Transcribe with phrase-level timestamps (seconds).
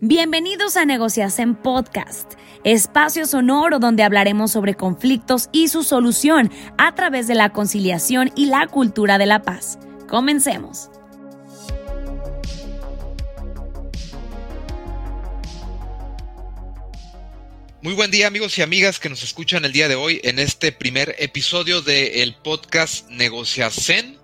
[0.00, 7.26] Bienvenidos a Negociación Podcast, espacio sonoro donde hablaremos sobre conflictos y su solución a través
[7.26, 9.76] de la conciliación y la cultura de la paz.
[10.08, 10.88] Comencemos.
[17.82, 20.70] Muy buen día amigos y amigas que nos escuchan el día de hoy en este
[20.70, 24.16] primer episodio del podcast Negociación,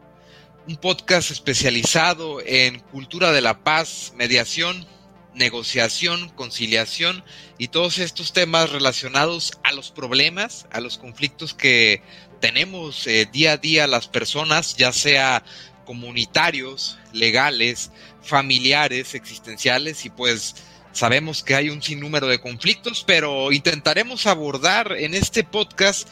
[0.69, 4.87] un podcast especializado en cultura de la paz, mediación,
[5.35, 7.25] negociación, conciliación
[7.59, 12.03] y todos estos temas relacionados a los problemas, a los conflictos que
[12.41, 15.45] tenemos eh, día a día las personas, ya sea
[15.85, 17.91] comunitarios, legales,
[18.23, 20.57] familiares, existenciales y pues
[20.93, 26.09] sabemos que hay un sinnúmero de conflictos, pero intentaremos abordar en este podcast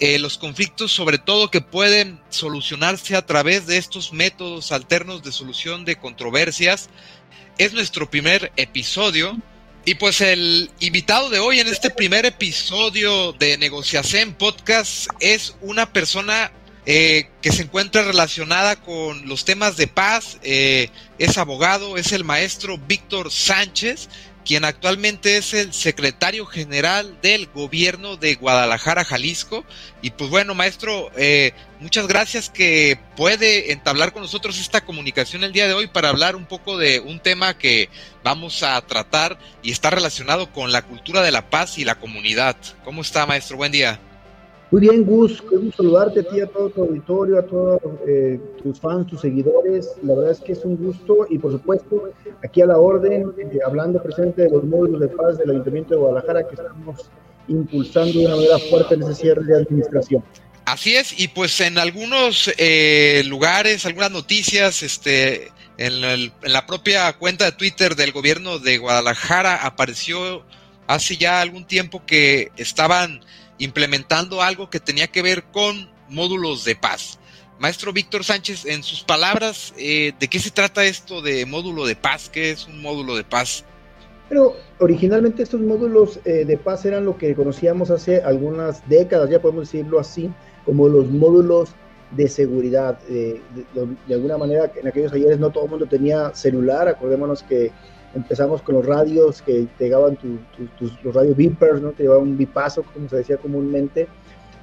[0.00, 5.30] eh, los conflictos sobre todo que pueden solucionarse a través de estos métodos alternos de
[5.30, 6.88] solución de controversias
[7.64, 9.38] es nuestro primer episodio.
[9.84, 15.92] Y pues el invitado de hoy en este primer episodio de Negociación Podcast es una
[15.92, 16.50] persona
[16.86, 20.38] eh, que se encuentra relacionada con los temas de paz.
[20.42, 24.08] Eh, es abogado, es el maestro Víctor Sánchez
[24.44, 29.64] quien actualmente es el secretario general del gobierno de Guadalajara, Jalisco.
[30.00, 35.52] Y pues bueno, maestro, eh, muchas gracias que puede entablar con nosotros esta comunicación el
[35.52, 37.88] día de hoy para hablar un poco de un tema que
[38.24, 42.56] vamos a tratar y está relacionado con la cultura de la paz y la comunidad.
[42.84, 43.56] ¿Cómo está, maestro?
[43.56, 44.00] Buen día.
[44.72, 47.78] Muy bien, Gus, quiero saludarte a ti, a todo tu auditorio, a todos
[48.08, 49.90] eh, tus fans, tus seguidores.
[50.02, 52.10] La verdad es que es un gusto y, por supuesto,
[52.42, 56.00] aquí a la orden, eh, hablando presente de los módulos de paz del Ayuntamiento de
[56.00, 57.10] Guadalajara que estamos
[57.48, 60.24] impulsando de una manera fuerte en ese cierre de administración.
[60.64, 66.00] Así es, y pues en algunos eh, lugares, algunas noticias, este, en
[66.46, 70.46] la propia cuenta de Twitter del gobierno de Guadalajara apareció
[70.86, 73.20] hace ya algún tiempo que estaban
[73.62, 77.18] implementando algo que tenía que ver con módulos de paz.
[77.60, 81.94] Maestro Víctor Sánchez, en sus palabras, eh, ¿de qué se trata esto de módulo de
[81.94, 82.28] paz?
[82.28, 83.64] ¿Qué es un módulo de paz?
[84.28, 89.40] Pero originalmente estos módulos eh, de paz eran lo que conocíamos hace algunas décadas, ya
[89.40, 90.28] podemos decirlo así,
[90.64, 91.70] como los módulos
[92.10, 92.98] de seguridad.
[93.08, 93.40] de,
[94.12, 97.70] alguna manera, en aquellos ayeres no todo el mundo tenía celular, acordémonos que
[98.14, 101.90] empezamos con los radios que te llegaban tus, los radios beepers, ¿no?
[101.90, 104.08] Te llevaban un bipazo, como se decía comúnmente,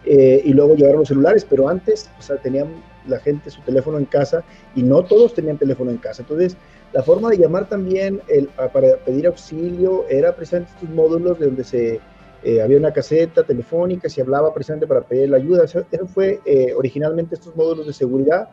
[0.06, 2.68] eh, y luego llegaron los celulares, pero antes, o sea, tenían
[3.08, 4.44] la gente su teléfono en casa
[4.76, 6.22] y no todos tenían teléfono en casa.
[6.22, 6.56] Entonces,
[6.94, 11.64] la forma de llamar también el, para pedir auxilio era precisamente estos módulos de donde
[11.64, 12.00] se
[12.44, 15.66] eh, había una caseta telefónica, se hablaba precisamente para pedir la ayuda.
[15.66, 15.84] Eso,
[16.14, 18.50] fue eh, originalmente estos módulos de seguridad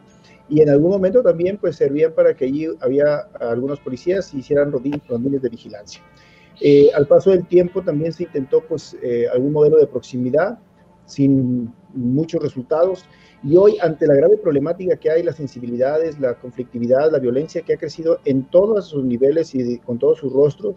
[0.49, 4.73] y en algún momento también pues servían para que allí había algunos policías y hicieran
[4.73, 6.01] rondines de vigilancia.
[6.61, 10.59] Eh, al paso del tiempo también se intentó pues eh, algún modelo de proximidad
[11.05, 13.05] sin muchos resultados
[13.43, 17.75] y hoy ante la grave problemática que hay, las sensibilidades, la conflictividad, la violencia que
[17.75, 20.75] ha crecido en todos sus niveles y con todos sus rostros,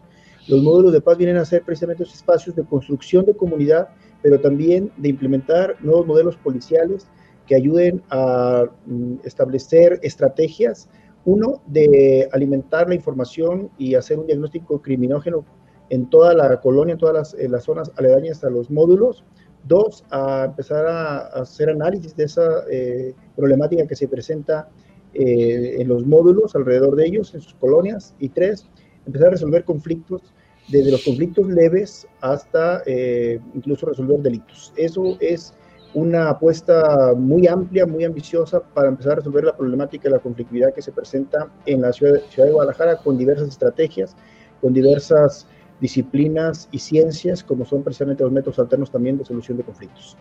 [0.48, 3.90] los módulos de paz vienen a ser precisamente esos espacios de construcción de comunidad,
[4.22, 7.08] pero también de implementar nuevos modelos policiales
[7.50, 10.88] que ayuden a mm, establecer estrategias,
[11.26, 15.44] uno, de alimentar la información y hacer un diagnóstico criminógeno
[15.90, 19.26] en toda la colonia, en todas las, zonas aledañas a los módulos.
[19.68, 24.70] Dos, a empezar a, hacer análisis de esa eh, problemática que se presenta
[25.16, 28.14] eh, en los módulos alrededor de ellos, en sus colonias.
[28.20, 28.68] Y tres,
[29.08, 30.22] empezar a resolver conflictos,
[30.68, 34.72] desde los conflictos leves hasta eh, incluso resolver delitos.
[34.78, 35.56] Eso es
[35.94, 40.74] una apuesta muy amplia, muy ambiciosa para empezar a resolver la problemática de la conflictividad
[40.74, 44.16] que se presenta en la ciudad, de Guadalajara con diversas estrategias,
[44.62, 45.48] con diversas
[45.80, 50.18] disciplinas y ciencias, como son precisamente los métodos alternos también de solución de conflictos.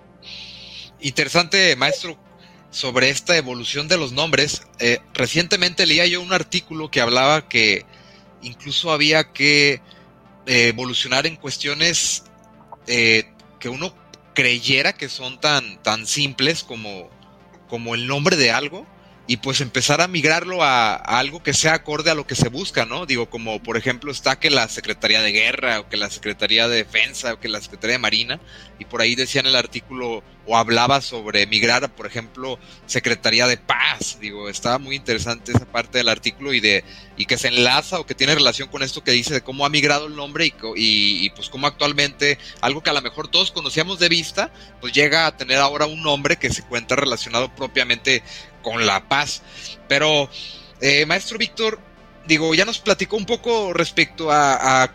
[1.01, 2.17] Interesante, maestro,
[2.71, 4.63] sobre esta evolución de los nombres.
[4.79, 7.85] Eh, recientemente leía yo un artículo que hablaba que
[8.43, 9.81] incluso había que
[10.47, 12.25] eh, evolucionar en cuestiones
[12.87, 13.25] eh,
[13.59, 13.93] que uno
[14.39, 17.11] creyera que son tan, tan simples como,
[17.69, 18.87] como el nombre de algo
[19.31, 22.87] y pues empezar a migrarlo a, algo que sea acorde a lo que se busca,
[22.87, 23.05] ¿no?
[23.05, 26.77] Digo, como por ejemplo está que la Secretaría de Guerra o que la Secretaría de
[26.77, 28.41] Defensa o que la Secretaría de Marina
[28.79, 33.59] y por ahí decía en el artículo o hablaba sobre migrar, por ejemplo, Secretaría de
[33.59, 34.17] Paz.
[34.19, 36.85] Digo, estaba muy interesante esa parte del artículo y de
[37.19, 39.69] y que se enlaza o que tiene relación con esto que dice de cómo ha
[39.69, 43.99] migrado el nombre y, y, pues cómo actualmente algo que a lo mejor todos conocíamos
[43.99, 48.23] de vista, pues llega a tener ahora un nombre que se cuenta relacionado propiamente
[48.69, 49.43] con la paz.
[49.89, 50.29] Pero,
[50.81, 51.81] eh, maestro Víctor,
[52.27, 54.93] digo, ya nos platicó un poco respecto a,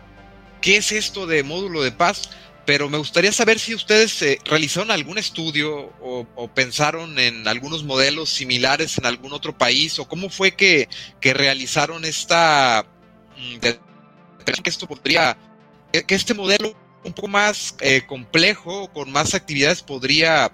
[0.60, 2.30] qué es esto de módulo de paz,
[2.64, 8.30] pero me gustaría saber si ustedes eh, realizaron algún estudio o, pensaron en algunos modelos
[8.30, 10.88] similares en algún otro país, o cómo fue que,
[11.20, 12.86] realizaron esta...
[13.36, 15.36] Mm, que esto podría...
[15.92, 16.74] que este modelo
[17.04, 20.50] un poco más eh, complejo, con más actividades, podría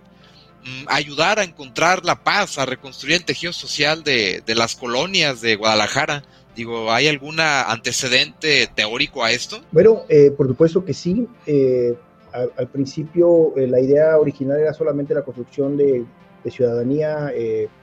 [0.87, 5.57] ayudar a encontrar la paz, a reconstruir el tejido social de, de las colonias de
[5.57, 6.23] Guadalajara.
[6.55, 9.61] Digo, ¿hay algún antecedente teórico a esto?
[9.73, 11.29] Bueno, eh, por supuesto que sí.
[11.47, 11.95] Eh,
[12.33, 16.05] al, principio la idea original era solamente la construcción de,
[16.49, 17.33] ciudadanía,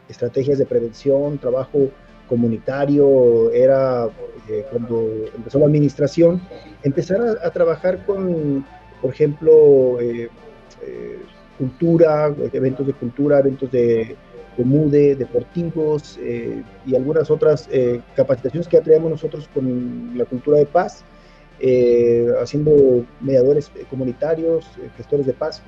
[0.07, 1.89] estrategias de prevención, trabajo
[2.29, 4.09] comunitario, era
[4.71, 6.41] cuando empezó la administración,
[6.83, 8.65] empezar a, trabajar con,
[9.01, 10.29] por ejemplo, eh,
[10.83, 11.19] eh,
[11.57, 14.15] cultura, eventos de cultura, eventos de,
[14.57, 17.69] de deportivos eh, y algunas otras
[18.15, 21.03] capacitaciones que ya traíamos nosotros con la cultura de paz,
[22.41, 24.65] haciendo mediadores comunitarios,
[24.97, 25.61] gestores de paz.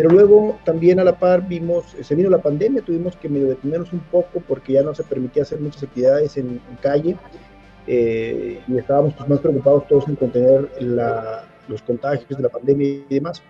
[0.00, 3.92] Pero luego también a la par vimos, se vino la pandemia, tuvimos que medio detenernos
[3.92, 7.16] un poco porque ya no se permitía hacer muchas actividades en, calle
[7.86, 10.70] eh, y estábamos pues, más preocupados todos en contener
[11.68, 13.42] los contagios de la pandemia y demás.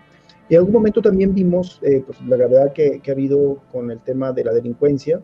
[0.51, 4.33] En algún momento también vimos eh, pues, la gravedad que, ha habido con el tema
[4.33, 5.21] de la delincuencia.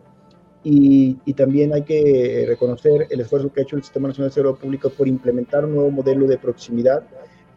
[0.64, 4.34] Y, y, también hay que reconocer el esfuerzo que ha hecho el Sistema Nacional de
[4.34, 7.04] Seguridad Pública por implementar un nuevo modelo de proximidad,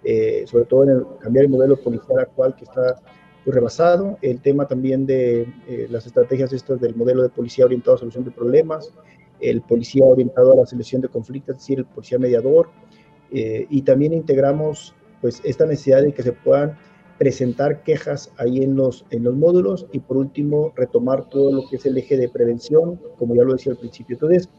[0.04, 3.02] eh, sobre todo en el, cambiar el modelo policial actual que está
[3.46, 5.48] pues, rebasado, el tema también de
[5.90, 8.94] las estrategias estas del modelo de policía orientado a solución de problemas,
[9.40, 12.70] el policía orientado a la selección de conflictos, es decir, el policía mediador,
[13.32, 16.78] eh, y también integramos pues esta necesidad de que se puedan
[17.22, 21.76] presentar quejas ahí en los, en los módulos y por último retomar todo lo que
[21.76, 24.16] es el eje de prevención, como ya lo decía al principio.
[24.16, 24.50] Entonces,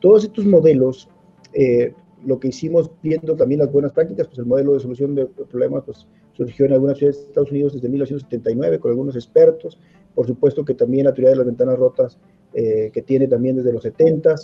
[0.00, 1.08] todos estos modelos,
[1.52, 1.94] eh,
[2.26, 5.84] lo que hicimos viendo también las buenas prácticas, pues el modelo de solución de problemas
[5.86, 9.78] pues, surgió en algunas ciudades de Estados Unidos desde 1979 con algunos expertos,
[10.12, 12.18] por supuesto que también la teoría de las ventanas rotas
[12.54, 14.34] eh, que tiene también desde los 70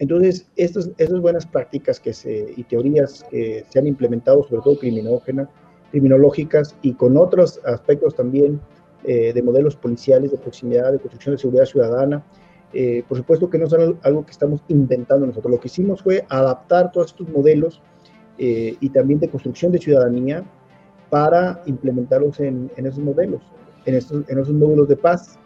[0.00, 4.78] Entonces, estas, estas buenas prácticas que se, y teorías que se han implementado, sobre todo
[4.78, 5.48] criminógenas,
[5.90, 8.60] criminológicas y con otros aspectos también
[9.04, 12.24] eh, de modelos policiales, de proximidad, de construcción de seguridad ciudadana,
[12.72, 15.50] eh, por supuesto que no son algo que estamos inventando nosotros.
[15.50, 17.82] Lo que hicimos fue adaptar todos estos modelos
[18.42, 20.42] y también de construcción de ciudadanía
[21.10, 23.42] para implementarlos en, en esos modelos,
[23.84, 25.38] en, estos, en esos módulos de paz.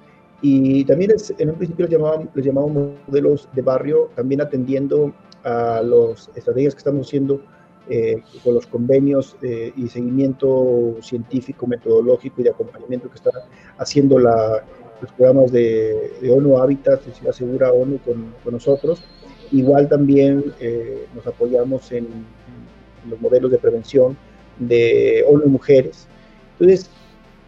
[0.43, 5.13] Y también en un principio les llamábamos, les llamábamos modelos de barrio, también atendiendo
[5.43, 7.41] a las estrategias que estamos haciendo
[7.87, 13.31] eh, con los convenios eh, y seguimiento científico, metodológico y de acompañamiento que está
[13.77, 14.65] haciendo la,
[15.03, 19.05] los programas de, ONU Habitat, Ciudad Segura ONU con, con nosotros.
[19.53, 24.17] Igual también eh, nos apoyamos en, en, los modelos de prevención
[24.59, 26.09] de ONU Mujeres.
[26.53, 26.89] Entonces,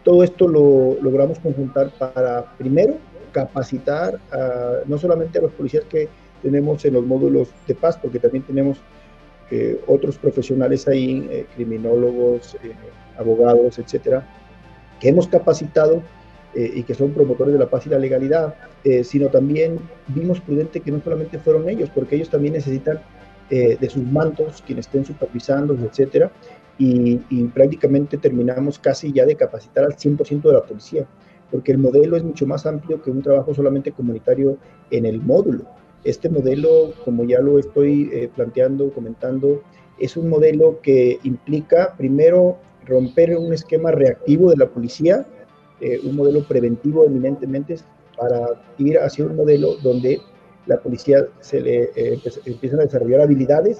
[0.03, 2.97] todo esto lo logramos conjuntar para, primero,
[3.31, 4.19] capacitar
[4.85, 6.07] no solamente a los policías que
[6.43, 8.77] tenemos en los módulos de paz, porque también tenemos
[9.49, 12.73] eh, otros profesionales ahí, eh, criminólogos, eh,
[13.17, 14.27] abogados, etcétera,
[14.99, 16.01] que hemos capacitado
[16.55, 18.55] y que son promotores de la paz y la legalidad,
[19.03, 19.77] sino también
[20.07, 22.99] vimos prudente que no solamente fueron ellos, porque ellos también necesitan
[23.47, 26.31] de sus mantos, quienes estén supervisando, etcétera,
[26.79, 27.17] y,
[27.53, 31.05] prácticamente terminamos casi ya de capacitar al 100% de la policía,
[31.51, 34.57] porque el modelo es mucho más amplio que un trabajo solamente comunitario
[34.89, 35.65] en el módulo.
[36.07, 39.61] Este modelo, como ya lo estoy eh, planteando, comentando,
[39.99, 45.25] es un modelo que implica primero romper un esquema reactivo de la policía,
[45.81, 47.75] eh, un modelo preventivo eminentemente
[48.17, 48.39] para
[48.77, 50.19] ir hacia un modelo donde
[50.65, 53.77] la policía se le eh, empiezan a desarrollar habilidades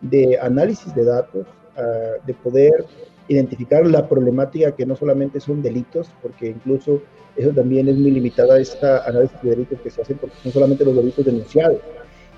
[0.00, 2.86] de análisis de datos, Ah, de poder
[3.28, 7.02] identificar la problemática que no solamente son delitos, porque incluso
[7.36, 10.84] eso también es muy limitada esta análisis de delitos que se hacen porque son solamente
[10.84, 11.80] los delitos denunciados.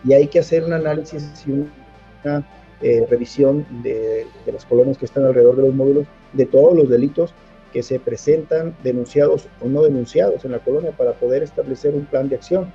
[0.05, 2.49] Y hay que hacer un análisis y una
[2.81, 6.89] eh, revisión de, de, las colonias que están alrededor de los módulos, de todos los
[6.89, 7.35] delitos
[7.73, 12.29] que se presentan denunciados o no denunciados en la colonia para poder establecer un plan
[12.29, 12.73] de acción.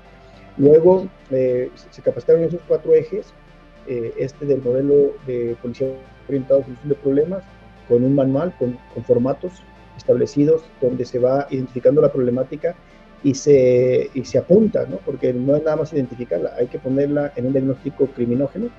[0.58, 3.34] Luego eh, se capacitaron esos cuatro ejes,
[3.88, 5.88] eh, este del modelo de policía
[6.28, 7.44] orientado a solución de problemas,
[7.94, 9.52] con un manual, con, formatos
[9.96, 12.74] establecidos donde se va identificando la problemática
[13.24, 14.98] y se, y se apunta, ¿no?
[15.06, 18.70] porque no es nada más identificarla, hay que ponerla en un diagnóstico criminógeno.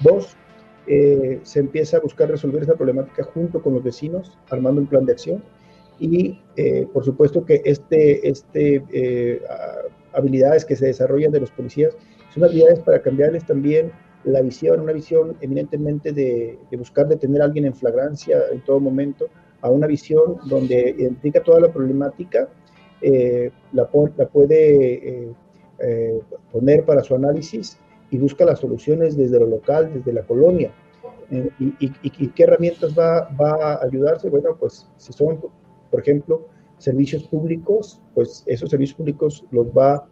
[0.00, 0.36] Dos,
[0.88, 5.06] eh, se empieza a buscar resolver esa problemática junto con los vecinos, armando un plan
[5.06, 5.44] de acción.
[6.00, 9.42] Y eh, por supuesto que este, este eh,
[10.12, 11.96] habilidades que se desarrollan de los policías
[12.34, 13.92] son habilidades para cambiarles también
[14.26, 19.26] la visión, una visión eminentemente de, buscar detener a alguien en flagrancia en todo momento,
[19.62, 22.48] a una visión donde identifica toda la problemática,
[23.00, 25.34] eh, la, puede eh,
[25.78, 26.20] eh,
[26.52, 27.78] poner para su análisis
[28.10, 30.72] y busca las soluciones desde lo local, desde la colonia.
[31.30, 34.30] Y, y, qué herramientas va, va a ayudarse?
[34.30, 35.40] Bueno, pues si son,
[35.90, 36.46] por ejemplo,
[36.78, 40.06] servicios públicos, pues esos servicios públicos los va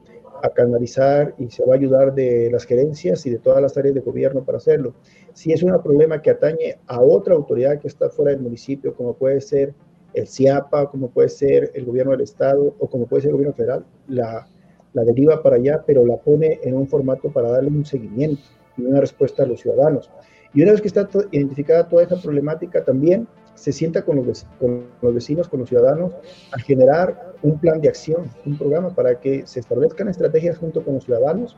[0.45, 3.95] a canalizar y se va a ayudar de las gerencias y de todas las áreas
[3.95, 4.93] de gobierno para hacerlo.
[5.33, 9.15] Si es un problema que atañe a otra autoridad que está fuera del municipio, como
[9.15, 9.73] puede ser
[10.13, 13.55] el CIAPA, como puede ser el gobierno del estado o como puede ser el gobierno
[13.55, 14.47] federal, la,
[14.93, 18.43] la deriva para allá, pero la pone en un formato para darle un seguimiento
[18.77, 20.11] y una respuesta a los ciudadanos.
[20.53, 24.85] Y una vez que está identificada toda esa problemática, también se sienta con los, con
[25.01, 26.13] los vecinos, con los ciudadanos,
[26.53, 30.95] a generar un plan de acción, un programa para que se establezcan estrategias junto con
[30.95, 31.57] los ciudadanos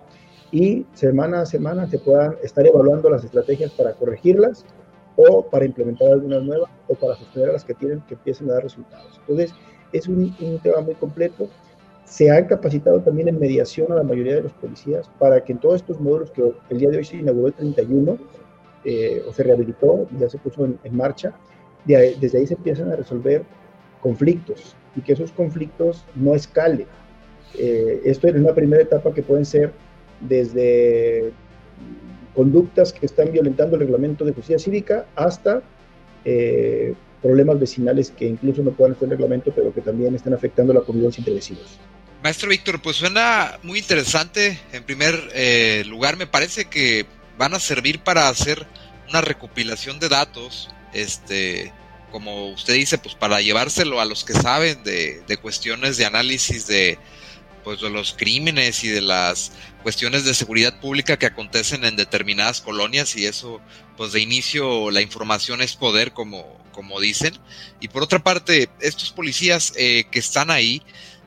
[0.50, 4.66] y semana a semana se puedan estar evaluando las estrategias para corregirlas
[5.14, 8.54] o para implementar algunas nuevas o para sostener a las que tienen que empiecen a
[8.54, 9.20] dar resultados.
[9.20, 9.54] Entonces,
[9.92, 11.48] es un, un tema muy completo.
[12.04, 15.60] Se han capacitado también en mediación a la mayoría de los policías para que en
[15.60, 18.18] todos estos módulos que el día de hoy se inauguró el 31
[18.84, 21.32] eh, o se rehabilitó, ya se puso en, en marcha,
[21.84, 23.44] desde ahí se empiezan a resolver
[24.06, 26.86] conflictos y que esos conflictos no escalen.
[27.58, 29.72] Eh, esto en una primera etapa que pueden ser
[30.20, 31.32] desde
[32.36, 35.60] conductas que están violentando el reglamento de justicia cívica hasta
[36.24, 40.34] eh, problemas vecinales que incluso no puedan estar en el reglamento, pero que también están
[40.34, 41.80] afectando la convivencia entre vecinos.
[42.22, 44.56] Maestro Víctor, pues suena muy interesante.
[44.72, 47.06] En primer eh, lugar, me parece que
[47.38, 48.66] van a servir para hacer
[49.08, 51.72] una recopilación de datos este,
[52.16, 56.98] como usted dice, pues para llevárselo a los que saben de, cuestiones de análisis de,
[57.62, 62.62] pues, de los crímenes y de las cuestiones de seguridad pública que acontecen en determinadas
[62.62, 63.60] colonias y eso,
[63.98, 67.34] pues de inicio la información es poder, como, como dicen.
[67.80, 70.80] Y por otra parte, estos policías eh, que están ahí,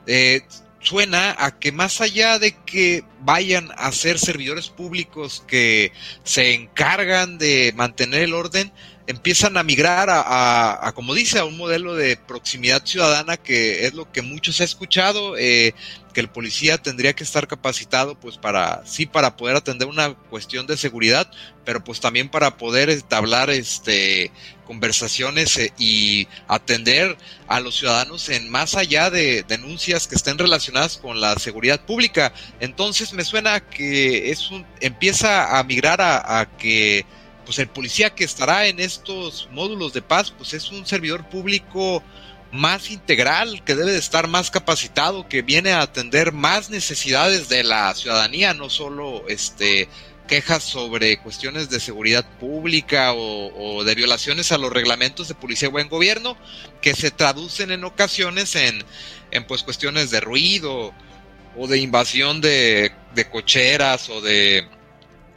[0.08, 0.42] eh,
[0.80, 5.92] suena a que más allá de que vayan a ser servidores públicos que
[6.24, 8.72] se encargan de mantener el orden,
[9.06, 14.10] empiezan a migrar a, como dice, a un modelo de proximidad ciudadana que es lo
[14.10, 15.74] que muchos he escuchado, eh,
[16.12, 20.66] que el policía tendría que estar capacitado pues para, sí, para poder atender una cuestión
[20.66, 21.30] de seguridad,
[21.64, 24.30] pero pues también para poder entablar este,
[24.64, 27.16] conversaciones eh, y atender
[27.48, 32.32] a los ciudadanos en más allá de denuncias que estén relacionadas con la seguridad pública.
[32.60, 37.04] Entonces me suena que es un, empieza a migrar a que
[37.50, 42.00] pues el policía que estará en estos módulos de paz, pues es un servidor público
[42.52, 47.64] más integral, que debe de estar más capacitado, que viene a atender más necesidades de
[47.64, 49.88] la ciudadanía, no solo este
[50.28, 55.72] quejas sobre cuestiones de seguridad pública o, de violaciones a los reglamentos de policía y
[55.72, 56.36] buen gobierno,
[56.80, 58.84] que se traducen en ocasiones en,
[59.32, 60.94] en pues cuestiones de ruido
[61.56, 64.68] o de invasión de, de cocheras o de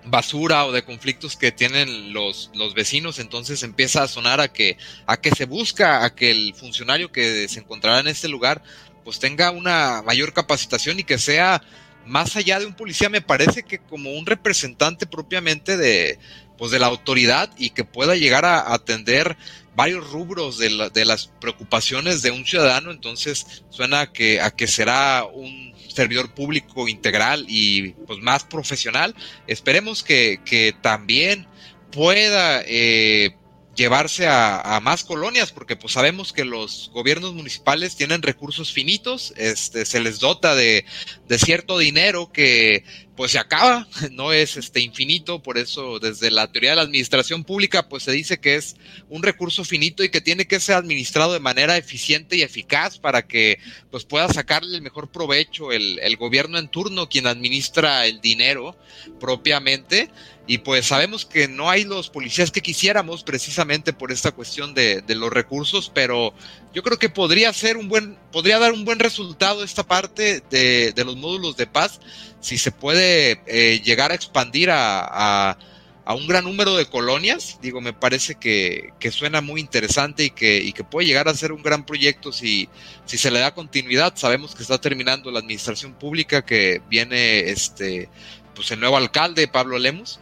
[0.05, 4.77] basura o de conflictos que tienen los, los vecinos, entonces empieza a sonar a que,
[5.05, 8.61] a que se busca a que el funcionario que se encontrará en este lugar
[9.03, 11.61] pues tenga una mayor capacitación y que sea
[12.05, 16.19] más allá de un policía, me parece que como un representante propiamente de,
[16.57, 19.37] pues de la autoridad y que pueda llegar a atender
[19.75, 25.25] varios rubros de, de las preocupaciones de un ciudadano, entonces suena que, a que será
[25.25, 29.15] un servidor público integral y pues más profesional.
[29.47, 31.47] Esperemos que, que también
[31.91, 33.35] pueda eh,
[33.75, 39.85] llevarse a, más colonias, porque pues sabemos que los gobiernos municipales tienen recursos finitos, este,
[39.85, 40.85] se les dota de,
[41.27, 42.83] de cierto dinero que
[43.15, 47.43] pues se acaba, no es este infinito, por eso desde la teoría de la administración
[47.43, 48.75] pública pues se dice que es
[49.09, 53.27] un recurso finito y que tiene que ser administrado de manera eficiente y eficaz para
[53.27, 53.59] que
[53.91, 58.77] pues pueda sacarle el mejor provecho el, gobierno en turno, quien administra el dinero
[59.19, 60.09] propiamente.
[60.45, 65.01] Y pues sabemos que no hay los policías que quisiéramos precisamente por esta cuestión de,
[65.01, 66.33] de, los recursos, pero
[66.73, 70.91] yo creo que podría ser un buen, podría dar un buen resultado esta parte de,
[70.91, 71.99] de los módulos de paz
[72.39, 75.57] si se puede eh, llegar a expandir a, a,
[76.03, 77.59] a, un gran número de colonias.
[77.61, 81.35] Digo, me parece que, que suena muy interesante y que, y que, puede llegar a
[81.35, 82.67] ser un gran proyecto si,
[83.05, 84.13] si se le da continuidad.
[84.15, 88.09] Sabemos que está terminando la administración pública, que viene este
[88.55, 90.19] pues el nuevo alcalde, Pablo Lemos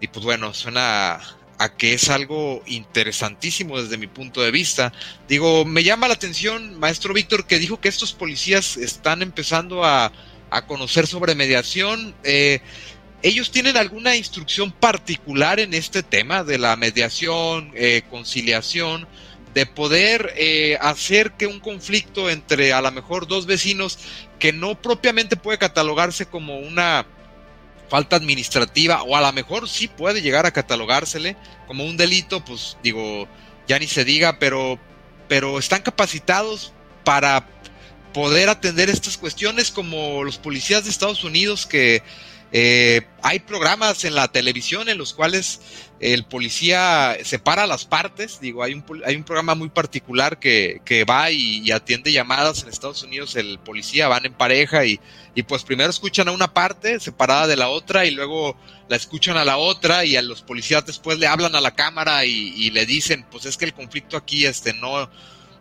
[0.00, 1.20] y pues bueno, suena
[1.58, 4.92] a que es algo interesantísimo desde mi punto de vista.
[5.28, 10.12] Digo, me llama la atención, maestro Víctor, que dijo que estos policías están empezando a,
[10.50, 12.14] a conocer sobre mediación.
[12.22, 12.60] Eh,
[13.22, 19.08] ¿ellos tienen alguna instrucción particular en este tema de la mediación, eh, conciliación,
[19.54, 23.98] de poder eh, hacer que un conflicto entre a lo mejor dos vecinos
[24.38, 27.06] que no propiamente puede catalogarse como una
[27.94, 31.36] falta administrativa o a lo mejor sí puede llegar a catalogársele
[31.68, 33.28] como un delito, pues digo,
[33.68, 34.80] ya ni se diga, pero,
[35.28, 36.72] pero están capacitados
[37.04, 37.46] para
[38.12, 42.02] poder atender estas cuestiones como los policías de Estados Unidos que
[42.56, 45.60] eh, hay programas en la televisión en los cuales
[45.98, 48.38] el policía separa las partes.
[48.38, 53.02] Digo, hay un, hay un programa muy particular que, va y, atiende llamadas en Estados
[53.02, 53.34] Unidos.
[53.34, 55.00] El policía van en pareja y,
[55.34, 58.56] y, pues primero escuchan a una parte separada de la otra y luego
[58.88, 62.24] la escuchan a la otra y a los policías después le hablan a la cámara
[62.24, 65.10] y, y le dicen, pues es que el conflicto aquí este no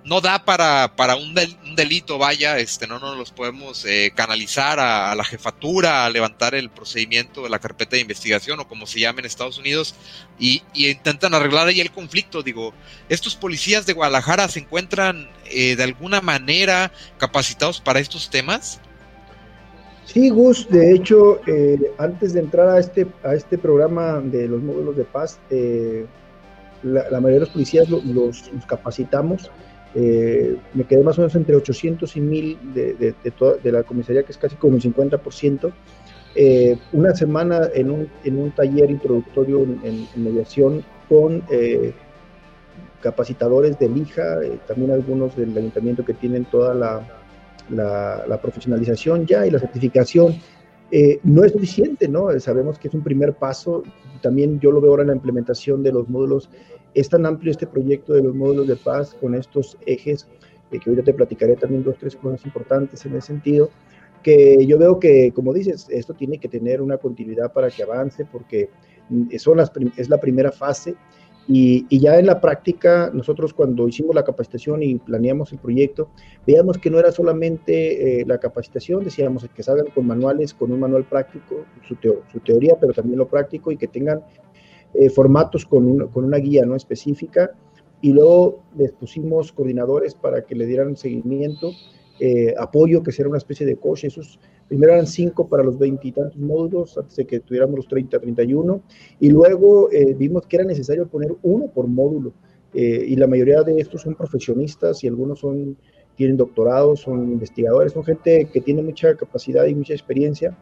[0.06, 1.34] no da para, para un,
[1.76, 6.70] delito, vaya, este, no nos los podemos eh, canalizar a, la jefatura, a levantar el
[6.70, 9.96] procedimiento de la carpeta de investigación o como se llame en Estados Unidos
[10.38, 12.44] y, intentan arreglar ahí el conflicto.
[12.44, 12.74] Digo,
[13.08, 18.82] estos policías de Guadalajara se encuentran eh, de alguna manera capacitados para estos temas.
[20.06, 24.62] Sí, Gus, de hecho, eh, antes de entrar a este, a este programa de los
[24.62, 25.40] módulos de paz,
[26.84, 29.50] la, mayoría de los policías los capacitamos
[29.96, 33.16] eh, me quedé más o menos entre 800 y 1000 de, de,
[33.64, 35.72] de, la comisaría, que es casi como un 50%.
[36.36, 41.94] Eh, una semana en un, en un, taller introductorio en, mediación con eh,
[43.02, 47.08] capacitadores de LIJA, también algunos del ayuntamiento que tienen toda la,
[47.70, 50.36] la, la profesionalización ya y la certificación.
[51.24, 52.40] no es suficiente, ¿no?
[52.40, 53.84] Sabemos que es un primer paso.
[54.22, 56.50] También yo lo veo ahora en la implementación de los módulos
[56.94, 60.28] es tan amplio este proyecto de los módulos de paz con estos ejes,
[60.72, 63.70] eh, que ahorita te platicaré también dos, tres cosas importantes en ese sentido,
[64.22, 68.26] que yo veo que, como dices, esto tiene que tener una continuidad para que avance,
[68.26, 68.70] porque
[69.38, 70.96] son las, es la primera fase.
[71.46, 76.10] Y, ya en la práctica, nosotros cuando hicimos la capacitación y planeamos el proyecto,
[76.48, 80.80] veíamos que no era solamente eh, la capacitación, decíamos que salgan con manuales, con un
[80.80, 84.24] manual práctico, su teoría, pero también lo práctico y que tengan
[84.94, 87.52] eh, formatos con, una guía no específica
[88.02, 91.72] y luego les pusimos coordinadores para que le dieran seguimiento,
[92.20, 94.04] eh, apoyo, que será una especie de coach.
[94.04, 98.82] Esos primero eran cinco para los veintitantos módulos, antes de que tuviéramos los 30, 31,
[99.20, 102.34] y luego eh, vimos que era necesario poner uno por módulo.
[102.74, 105.78] y la mayoría de estos son profesionistas y algunos son,
[106.16, 110.58] tienen doctorados, son investigadores, son gente que tiene mucha capacidad y mucha experiencia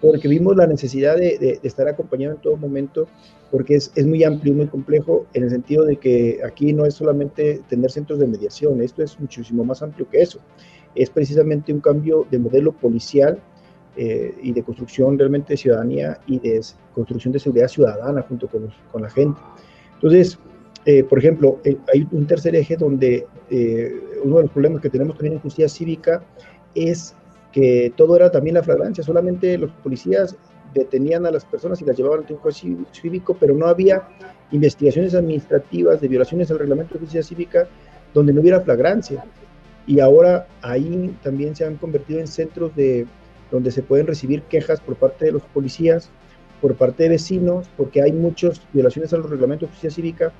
[0.00, 3.08] porque vimos la necesidad de, de, estar acompañado en todo momento,
[3.50, 6.94] porque es, es, muy amplio muy complejo en el sentido de que aquí no es
[6.94, 10.38] solamente tener centros de mediación, esto es muchísimo más amplio que eso.
[10.94, 13.38] Es precisamente un cambio de modelo policial
[14.00, 16.60] eh, y de construcción realmente de ciudadanía y de
[16.94, 19.40] construcción de seguridad ciudadana junto con, con la gente.
[19.94, 20.38] Entonces,
[20.84, 23.26] eh, por ejemplo, eh, hay un tercer eje donde
[24.22, 26.22] uno de los problemas que tenemos también en justicia cívica
[26.76, 27.16] es
[27.52, 30.36] que todo era también la flagrancia, solamente los policías
[30.74, 34.08] detenían a las personas y las llevaban al tiempo cívico, pero no había
[34.50, 37.68] investigaciones administrativas de violaciones al reglamento de justicia cívica
[38.14, 39.24] donde no hubiera flagrancia.
[39.86, 43.06] Y ahora ahí también se han convertido en centros de
[43.50, 46.10] donde se pueden recibir quejas por parte de los policías,
[46.60, 50.32] por parte de vecinos, porque hay muchas violaciones a los reglamentos de justicia cívica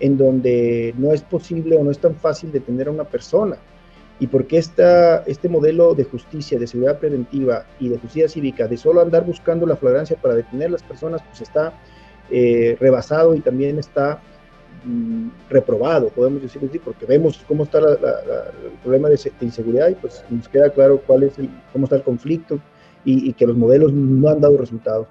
[0.00, 3.56] en donde no es posible o no es tan fácil detener a una persona
[4.18, 8.76] y porque esta, este modelo de justicia, de seguridad preventiva y de justicia cívica, de
[8.76, 11.74] solo andar buscando la flagrancia para detener a las personas, pues está
[12.30, 14.20] eh, rebasado y también está
[14.84, 17.98] mm, reprobado, podemos decir así, porque vemos cómo está el
[18.82, 22.58] problema de, inseguridad y pues nos queda claro cuál es el, cómo está el conflicto
[23.04, 25.06] y, que los modelos no han dado resultados.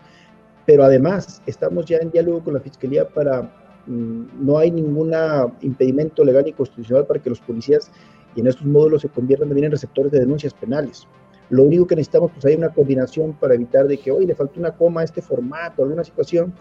[0.66, 3.44] Pero además estamos ya en diálogo con la Fiscalía para,
[3.86, 5.14] mm, no hay ningún
[5.62, 7.92] impedimento legal y constitucional para que los policías
[8.36, 11.08] y en estos módulos se convierten también en receptores de denuncias penales.
[11.50, 14.60] Lo único que necesitamos pues hay una coordinación para evitar de que hoy le falta
[14.60, 16.54] una coma a este formato, alguna situación,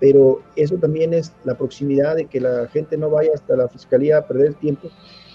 [0.00, 4.18] pero eso también es la proximidad de que la gente no vaya hasta la fiscalía
[4.18, 4.88] a perder tiempo,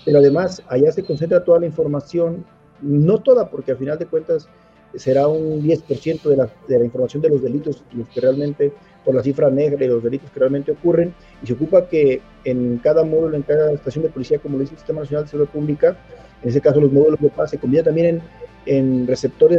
[0.04, 2.46] pero además allá se concentra toda la información,
[2.82, 4.50] no toda, porque al final de cuentas
[4.98, 8.72] será un 10% de la, de la información de los delitos, los que realmente
[9.06, 12.78] por la cifra negra y los delitos que realmente ocurren, y se ocupa que en
[12.80, 15.54] cada módulo, en cada estación de policía, como lo dice el Sistema Nacional de Seguridad
[15.54, 15.98] Pública,
[16.44, 18.22] en ese caso los módulos de paz, se convierta también
[18.66, 19.16] en, en, de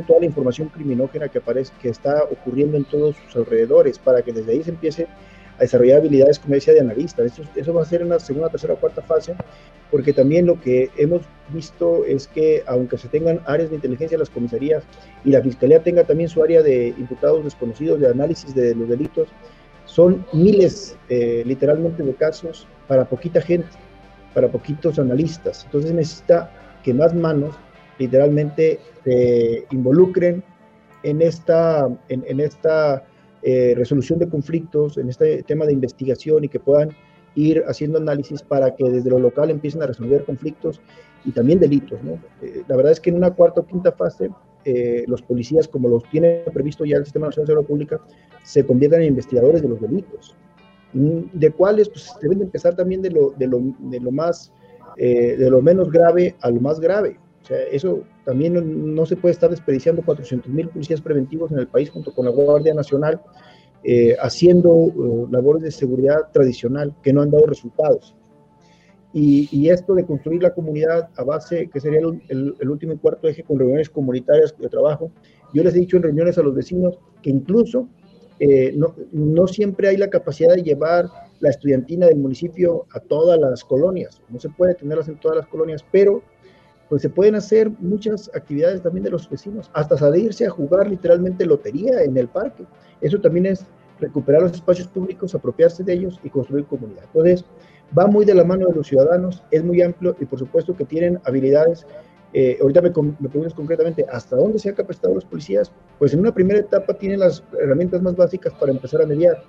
[0.06, 4.32] toda la información criminógena que aparece, que está ocurriendo en todos sus alrededores, para que
[4.32, 5.06] desde ahí se empiece
[5.58, 7.22] a desarrollar habilidades, como decía, de analista.
[7.24, 9.34] Eso, eso va a ser en la segunda, tercera cuarta fase,
[9.90, 14.20] porque también lo que hemos visto es que aunque se tengan áreas de inteligencia en
[14.20, 14.84] las comisarías
[15.24, 19.28] y la fiscalía tenga también su área de imputados desconocidos, de análisis de los delitos,
[19.84, 23.68] son miles eh, literalmente de casos para poquita gente,
[24.34, 25.64] para poquitos analistas.
[25.64, 26.50] Entonces necesita
[26.82, 27.56] que más manos
[27.98, 30.44] literalmente se involucren
[31.02, 33.04] en esta, en, esta
[33.42, 36.90] eh, resolución de conflictos, en este tema de investigación y que puedan
[37.34, 40.80] ir haciendo análisis para que desde lo local empiecen a resolver conflictos
[41.24, 42.02] y también delitos.
[42.02, 42.18] ¿no?
[42.42, 44.30] Eh, la verdad es que en una cuarta o quinta fase,
[44.64, 48.00] eh, los policías, como los tiene previsto ya el Sistema Nacional de Seguridad Pública,
[48.42, 50.34] se convierten en investigadores de los delitos,
[50.94, 54.52] mm, de cuales pues, deben empezar también de lo, de lo, de lo más,
[54.96, 57.18] eh, de lo menos grave a lo más grave.
[57.48, 61.90] Sea, eso también no, se puede estar desperdiciando 400 mil policías preventivos en el país
[61.90, 63.20] junto con la Guardia Nacional,
[64.20, 68.14] haciendo labores de seguridad tradicional que no han dado resultados.
[69.12, 73.42] Y, esto de construir la comunidad a base, que sería el, último y cuarto eje
[73.42, 75.10] con reuniones comunitarias de trabajo,
[75.54, 77.88] yo les he dicho en reuniones a los vecinos que incluso
[78.38, 81.06] eh, no, no, siempre hay la capacidad de llevar
[81.40, 85.46] la estudiantina del municipio a todas las colonias, no se puede tenerlas en todas las
[85.48, 86.22] colonias, pero
[86.88, 91.44] pues se pueden hacer muchas actividades también de los vecinos, hasta salirse a jugar literalmente
[91.44, 92.64] lotería en el parque.
[93.00, 93.66] Eso también es
[94.00, 97.04] recuperar los espacios públicos, apropiarse de ellos y construir comunidad.
[97.06, 97.44] Entonces,
[97.96, 100.84] va muy de la mano de los ciudadanos, es muy amplio y por supuesto que
[100.84, 101.86] tienen habilidades.
[102.32, 105.72] Eh, ahorita me, me, preguntas concretamente, ¿hasta dónde se han capacitado los policías?
[105.98, 109.42] Pues en una primera etapa tienen las herramientas más básicas para empezar a mediar,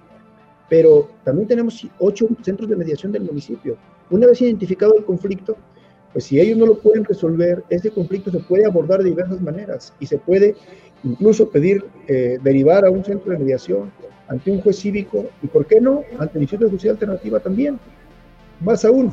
[0.70, 3.78] pero también tenemos ocho centros de mediación del municipio.
[4.10, 5.58] Una vez identificado el conflicto,
[6.12, 9.94] pues si ellos no lo pueden resolver, ese conflicto se puede abordar de diversas maneras
[10.00, 10.56] y se puede
[11.04, 13.92] incluso pedir eh, derivar a un centro de mediación
[14.28, 17.80] ante un juez cívico y, ¿por qué no?, ante el Instituto de Justicia Alternativa también.
[18.60, 19.12] Más aún,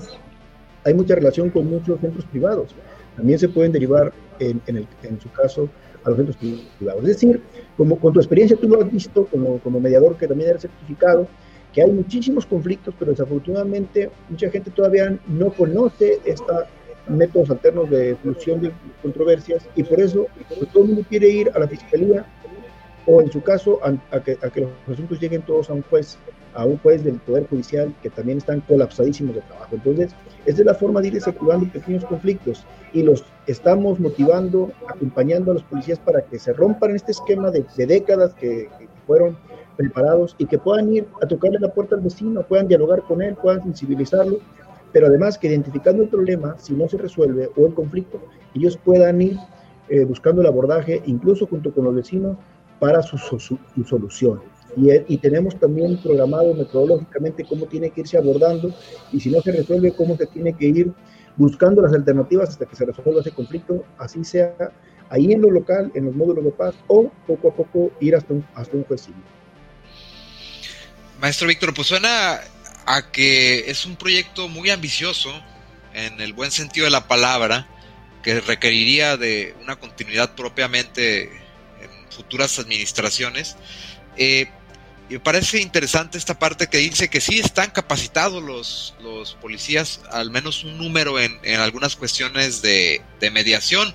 [0.85, 2.75] hay mucha relación con muchos centros privados.
[3.17, 5.69] También se pueden derivar, en, en, su caso,
[6.05, 6.37] a los centros
[6.79, 7.03] privados.
[7.03, 7.43] Es decir,
[7.77, 11.27] como con tu experiencia tú lo has visto como, como mediador que también eres certificado,
[11.73, 16.65] que hay muchísimos conflictos, pero desafortunadamente mucha gente todavía no conoce estos
[17.09, 21.51] métodos alternos de solución de controversias y por eso pues, todo el mundo quiere ir
[21.55, 22.25] a la fiscalía
[23.07, 26.19] o en su caso a, que, a que los asuntos lleguen todos a un juez
[26.57, 29.75] a un juez del Poder Judicial que también están colapsadísimos de trabajo.
[29.75, 30.15] Entonces,
[30.47, 35.55] esa es la forma de ir desactivando pequeños conflictos y los estamos motivando, acompañando a
[35.55, 38.69] los policías para que se rompan este esquema de, décadas que,
[39.07, 39.39] fueron
[39.77, 43.37] preparados y que puedan ir a tocarle la puerta al vecino, puedan dialogar con él,
[43.37, 44.39] puedan sensibilizarlo,
[44.93, 48.21] pero además que identificando el problema, si no se resuelve o el conflicto,
[48.55, 49.37] ellos puedan ir
[49.89, 52.37] eh, buscando el abordaje, incluso junto con los vecinos,
[52.79, 54.41] para su, su solución.
[54.77, 58.75] Y, tenemos también programado metodológicamente cómo tiene que irse abordando
[59.11, 60.93] y si no se resuelve, cómo se tiene que ir
[61.37, 64.55] buscando las alternativas hasta que se resuelva ese conflicto, así sea
[65.09, 68.35] ahí en lo local, en los módulos de paz, o poco a poco ir hasta
[68.35, 69.09] un, hasta un juez
[71.21, 72.41] Maestro Víctor, pues suena
[72.87, 75.33] a que es un proyecto muy ambicioso,
[75.93, 77.67] en el buen sentido de la palabra,
[78.23, 81.25] que requeriría de una continuidad propiamente
[81.81, 83.57] en futuras administraciones.
[84.17, 84.49] Eh,
[85.09, 90.01] y me parece interesante esta parte que dice que sí están capacitados los, los policías,
[90.11, 93.95] al menos un número en, algunas cuestiones de, mediación.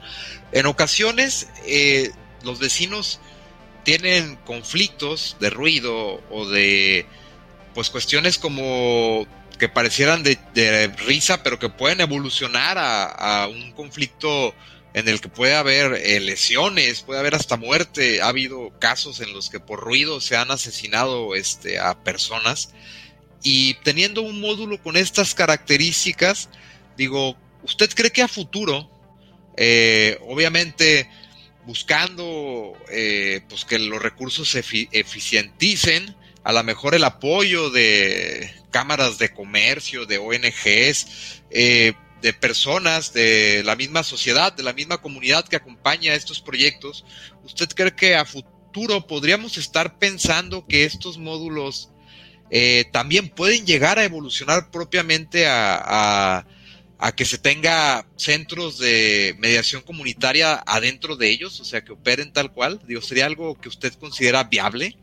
[0.53, 2.11] En ocasiones eh,
[2.43, 3.19] los vecinos
[3.83, 7.05] tienen conflictos de ruido o de
[7.73, 9.27] pues cuestiones como
[9.59, 14.55] que parecieran de, risa pero que pueden evolucionar a, un conflicto
[14.93, 18.21] en el que puede haber eh, lesiones, puede haber hasta muerte.
[18.21, 22.73] Ha habido casos en los que por ruido se han asesinado este, a personas.
[23.43, 26.49] Y teniendo un módulo con estas características,
[26.97, 28.89] digo, ¿usted cree que a futuro,
[29.55, 31.09] eh, obviamente
[31.65, 39.17] buscando eh, pues que los recursos se eficienticen, a lo mejor el apoyo de cámaras
[39.17, 45.47] de comercio, de ONGs, eh, de personas de la misma sociedad, de la misma comunidad
[45.47, 47.05] que acompaña estos proyectos,
[47.43, 51.89] ¿usted cree que a futuro podríamos estar pensando que estos módulos
[52.49, 56.45] eh, también pueden llegar a evolucionar propiamente a,
[57.15, 62.53] que se tenga centros de mediación comunitaria adentro de ellos, o sea, que operen tal
[62.53, 62.79] cual?
[63.01, 64.95] ¿sería algo que usted considera viable?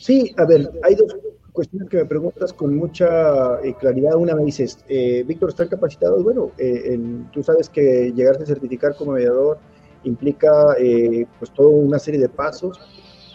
[0.00, 1.14] Sí, a ver, hay dos
[1.52, 4.16] cuestiones que me preguntas con mucha eh, claridad.
[4.16, 6.24] Una me dices, eh, Víctor, ¿están capacitados?
[6.24, 6.98] Bueno, eh,
[7.30, 9.58] tú sabes que llegarse a certificar como mediador
[10.04, 10.50] implica
[11.38, 12.80] pues toda una serie de pasos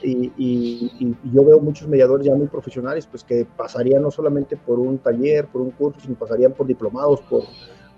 [0.01, 4.97] y, yo veo muchos mediadores ya muy profesionales pues que pasarían no solamente por un
[4.97, 7.43] taller, por un curso, sino pasarían por diplomados, por,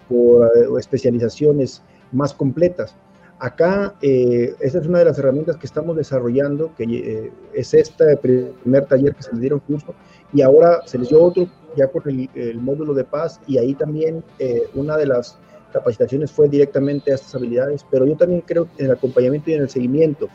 [0.09, 2.93] por especializaciones más completas.
[3.39, 8.17] Acá, eh, esta es una de las herramientas que estamos desarrollando, que eh, es este
[8.17, 9.93] primer taller que se le dieron curso,
[10.33, 14.23] y ahora se les dio otro ya con el, módulo de paz, y ahí también
[14.39, 15.37] eh, una de las
[15.71, 19.61] capacitaciones fue directamente a estas habilidades, pero yo también creo en el acompañamiento y en
[19.61, 20.27] el seguimiento.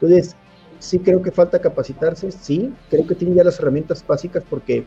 [0.00, 0.34] Entonces,
[0.78, 4.86] sí creo que falta capacitarse, sí, creo que tienen ya las herramientas básicas porque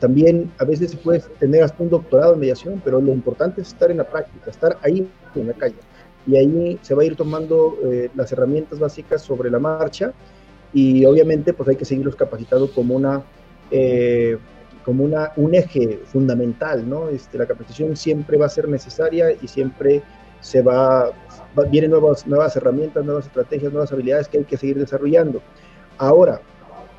[0.00, 3.68] también a veces se puede tener hasta un doctorado en mediación, pero lo importante es
[3.68, 5.76] estar en la práctica, estar ahí en la calle
[6.26, 10.12] y ahí se va a ir tomando eh, las herramientas básicas sobre la marcha
[10.72, 13.22] y obviamente pues hay que seguirlos capacitando como una
[13.70, 14.38] eh,
[14.84, 17.08] como una, un eje fundamental, ¿no?
[17.08, 20.02] Este, la capacitación siempre va a ser necesaria y siempre
[20.40, 21.12] se va,
[21.70, 25.40] vienen nuevas, nuevas herramientas, nuevas estrategias, nuevas habilidades que hay que seguir desarrollando.
[25.98, 26.40] Ahora,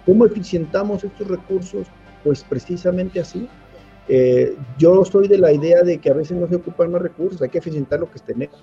[0.06, 1.88] ¿cómo eficientamos estos recursos?
[2.24, 3.50] Pues precisamente así.
[4.08, 7.42] Eh, yo soy de la idea de que a veces no se ocupan más recursos,
[7.42, 8.62] hay que eficientar lo que tenemos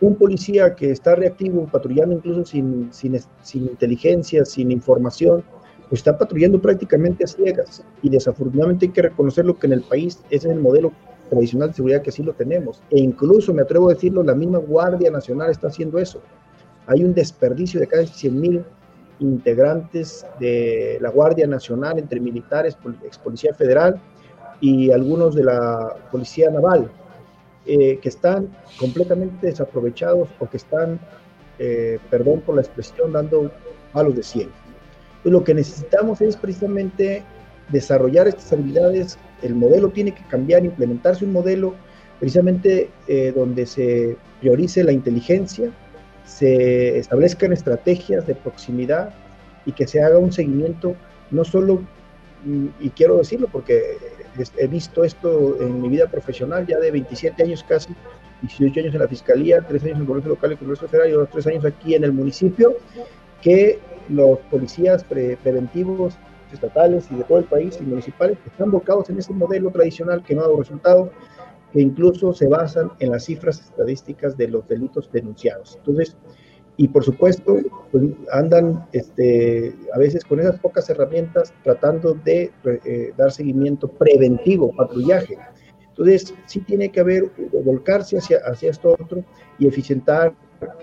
[0.00, 3.14] un policía que está reactivo, patrullando incluso sin, sin,
[3.54, 5.44] inteligencia, sin información,
[5.88, 7.84] pues está patrullando prácticamente a ciegas.
[8.02, 10.92] Y desafortunadamente hay que reconocerlo que en el país ese es el modelo
[11.28, 12.82] tradicional de seguridad que sí lo tenemos.
[12.90, 16.20] E incluso, me atrevo a decirlo, la misma Guardia Nacional está haciendo eso.
[16.86, 18.64] Hay un desperdicio de casi 100 mil
[19.20, 24.00] integrantes de la Guardia Nacional entre militares, ex policía federal
[24.60, 26.90] y algunos de la Policía Naval
[27.66, 30.98] eh, que están completamente desaprovechados o que están,
[31.58, 33.50] eh, perdón por la expresión, dando
[33.92, 34.50] palos de cielo.
[35.22, 37.22] Pues lo que necesitamos es precisamente
[37.68, 39.18] desarrollar estas habilidades.
[39.42, 41.74] El modelo tiene que cambiar, implementarse un modelo
[42.18, 45.70] precisamente eh, donde se priorice la inteligencia,
[46.24, 49.14] se establezcan estrategias de proximidad
[49.66, 50.94] y que se haga un seguimiento
[51.30, 51.82] no solo,
[52.44, 53.98] mm, y quiero decirlo porque
[54.56, 57.94] he visto esto en mi vida profesional ya de 27 años casi,
[58.42, 61.10] 18 años en la Fiscalía, 3 años en el Congreso Local y el Congreso Federal
[61.10, 62.76] y otros 3 años aquí en el municipio,
[63.42, 66.14] que los policías preventivos
[66.52, 70.34] estatales y de todo el país y municipales están bocados en ese modelo tradicional que
[70.34, 71.10] no ha dado resultado,
[71.72, 75.76] que incluso se basan en las cifras estadísticas de los delitos denunciados.
[75.76, 76.16] Entonces,
[76.80, 77.58] y por supuesto
[77.92, 84.74] pues, andan este, a veces con esas pocas herramientas tratando de eh, dar seguimiento preventivo,
[84.74, 85.36] patrullaje.
[85.90, 87.30] Entonces sí tiene que haber,
[87.62, 89.22] volcarse hacia, hacia esto otro
[89.58, 90.32] y eficientar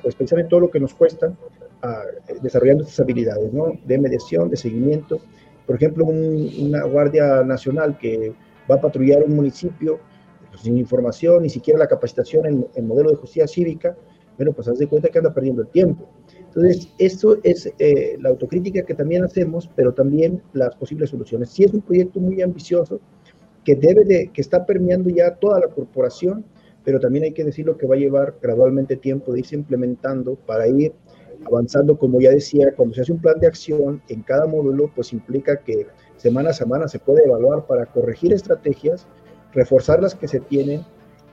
[0.03, 1.33] pues, precisamente todo lo que nos cuesta
[1.81, 2.03] a,
[2.43, 3.73] desarrollando estas habilidades ¿no?
[3.83, 5.19] de mediación, de seguimiento.
[5.65, 8.35] Por ejemplo, una Guardia Nacional que
[8.69, 9.99] va a patrullar un municipio
[10.51, 13.97] pues, sin información, ni siquiera la capacitación en, en modelo de justicia cívica,
[14.37, 16.07] bueno, pues haz de cuenta que anda perdiendo el tiempo.
[16.39, 21.49] Entonces, eso es eh, la autocrítica que también hacemos, pero también las posibles soluciones.
[21.49, 22.99] Sí es un proyecto muy ambicioso
[23.63, 26.45] que debe de, que está permeando ya toda la corporación,
[26.83, 30.67] pero también hay que decirlo que va a llevar gradualmente tiempo de irse implementando para
[30.67, 30.93] ir
[31.45, 35.13] avanzando, como ya decía, cuando se hace un plan de acción en cada módulo, pues
[35.13, 39.07] implica que semana a semana se puede evaluar para corregir estrategias,
[39.53, 40.81] reforzar las que se tienen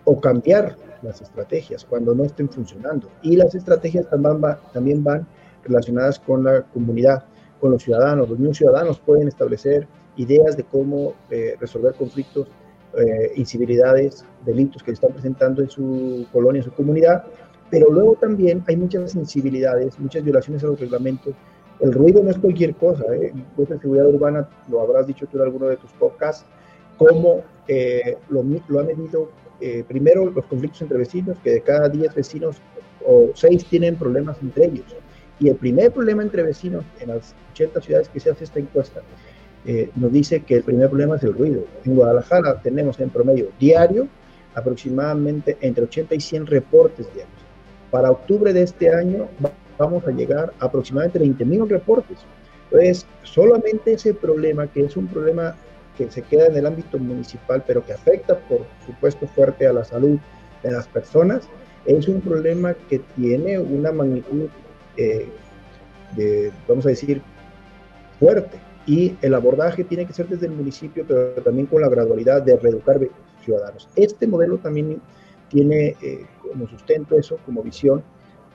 [0.04, 3.08] o cambiar las estrategias cuando no estén funcionando.
[3.22, 5.26] Y las estrategias también, van
[5.62, 7.24] relacionadas con la comunidad,
[7.60, 8.28] con los ciudadanos.
[8.28, 9.86] Los mismos ciudadanos pueden establecer
[10.16, 12.48] ideas de cómo eh, resolver conflictos,
[12.98, 17.24] eh, incivilidades, delitos que están presentando en su colonia, en su comunidad.
[17.70, 21.34] Pero luego también hay muchas insensibilidades, muchas violaciones a los reglamentos.
[21.80, 23.04] El ruido no es cualquier cosa.
[23.14, 23.32] ¿eh?
[23.56, 26.46] De seguridad urbana, lo habrás dicho tú en alguno de tus podcasts,
[26.96, 29.28] cómo eh, lo ha medido
[29.60, 32.56] eh, primero los conflictos entre vecinos, que de cada 10 vecinos
[33.06, 34.96] o 6 tienen problemas entre ellos.
[35.40, 39.02] Y el primer problema entre vecinos en las 80 ciudades que se hace esta encuesta
[39.66, 41.64] eh, nos dice que el primer problema es el ruido.
[41.84, 44.08] En Guadalajara tenemos en promedio diario
[44.54, 47.34] aproximadamente entre 80 y 100 reportes diarios.
[47.90, 49.28] Para octubre de este año
[49.78, 52.18] vamos a llegar a aproximadamente 20 mil reportes.
[52.64, 55.56] Entonces, solamente ese problema, que es un problema
[55.96, 59.85] que se queda en el ámbito municipal, pero que afecta, por supuesto, fuerte a la
[59.85, 60.18] salud
[60.62, 61.48] de las personas,
[61.87, 64.48] es un problema que tiene una magnitud,
[64.96, 65.28] eh,
[66.16, 67.22] de, vamos a decir,
[68.18, 68.59] fuerte.
[68.87, 72.57] Y el abordaje tiene que ser desde el municipio, pero también con la gradualidad de
[72.57, 72.98] reeducar
[73.42, 73.88] ciudadanos.
[73.96, 75.00] Este modelo también
[75.48, 78.02] tiene eh, como sustento eso, como visión,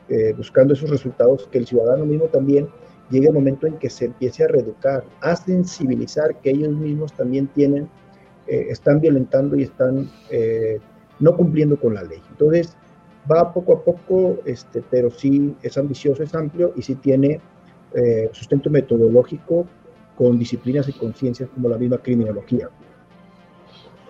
[0.08, 2.68] eh, buscando esos resultados, que el ciudadano mismo también
[3.10, 7.48] llegue el momento en que se empiece a reeducar, a sensibilizar que ellos mismos también
[7.48, 7.90] tienen,
[8.48, 10.80] eh, están violentando y están eh,
[11.20, 12.22] no cumpliendo con la ley.
[12.30, 12.76] Entonces,
[13.30, 17.40] va poco a poco, este, pero sí es ambicioso, es amplio y sí tiene
[17.94, 19.68] eh, sustento metodológico
[20.16, 22.70] con disciplinas y conciencias como la misma criminología.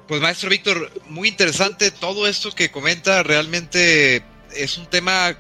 [0.07, 4.23] Pues maestro Víctor, muy interesante todo esto que comenta, realmente
[4.55, 5.37] es un tema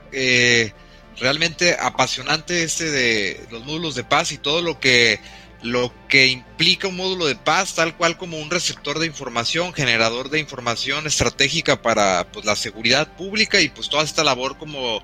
[1.19, 5.19] realmente apasionante este de los módulos de paz y todo lo que
[5.61, 10.29] lo que implica un módulo de paz, tal cual como un receptor de información, generador
[10.29, 15.03] de información estratégica para pues, la seguridad pública y pues toda esta labor como,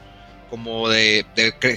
[0.50, 1.26] como de,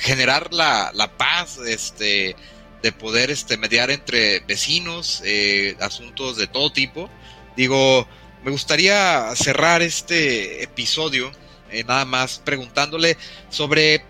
[0.00, 2.36] generar la, la, paz, este,
[2.80, 7.10] de poder este, mediar entre vecinos, eh, asuntos de todo tipo.
[7.56, 8.06] Digo,
[8.44, 11.32] me gustaría cerrar este episodio
[11.70, 13.16] eh, nada más preguntándole
[13.50, 14.04] sobre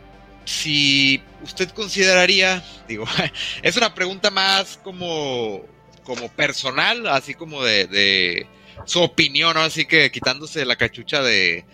[0.48, 3.04] si usted consideraría, digo,
[3.62, 5.62] es una pregunta más como,
[6.04, 8.46] como personal, así como de,
[8.86, 11.66] su opinión, así que quitándose la cachucha de,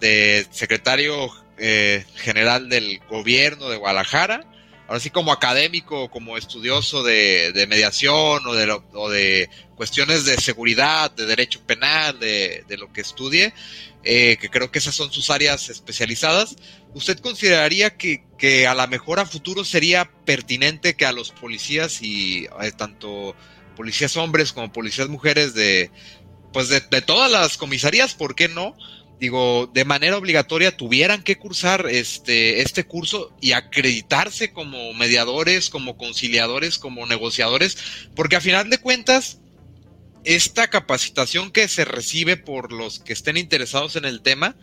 [0.00, 4.46] de secretario eh, general del gobierno de Guadalajara,
[4.86, 10.36] ahora sí como académico, como estudioso de, de mediación o de, o de cuestiones de
[10.36, 13.52] seguridad, de derecho penal, de, de lo que estudie,
[14.04, 16.56] eh, que creo que esas son sus áreas especializadas,
[16.94, 22.02] ¿usted consideraría que, que, a lo mejor a futuro sería pertinente que a los policías
[22.02, 23.36] y eh, tanto
[23.76, 25.90] policías hombres como policías mujeres de
[26.52, 28.76] pues de, todas las comisarías, ¿por qué no?
[29.18, 35.96] Digo, de manera obligatoria tuvieran que cursar este, este curso y acreditarse como mediadores, como
[35.96, 37.78] conciliadores, como negociadores,
[38.14, 39.38] porque a final de cuentas,
[40.24, 44.56] esta capacitación que se recibe por los que estén interesados en el tema,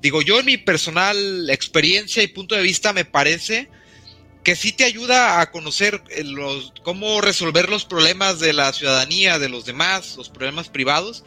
[0.00, 3.68] digo yo en mi personal experiencia y punto de vista me parece
[4.44, 9.38] que sí te ayuda a conocer eh, los, cómo resolver los problemas de la ciudadanía,
[9.38, 11.24] de los demás, los problemas privados,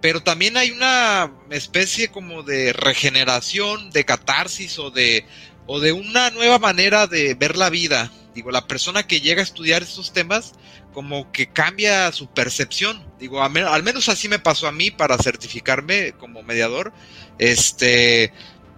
[0.00, 5.24] pero también hay una especie como de regeneración, de catarsis o de,
[5.66, 8.10] o de una nueva manera de ver la vida.
[8.34, 10.54] Digo, la persona que llega a estudiar estos temas
[10.94, 13.04] como que cambia su percepción.
[13.18, 16.92] Digo, al menos así me pasó a mí para certificarme como mediador.
[17.38, 18.32] Este,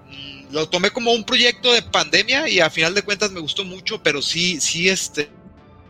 [0.09, 3.65] mm, lo tomé como un proyecto de pandemia y a final de cuentas me gustó
[3.65, 5.29] mucho, pero sí, sí, este,